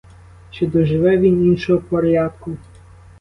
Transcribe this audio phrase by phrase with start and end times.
[0.51, 2.57] Чи доживе він іншого порядку?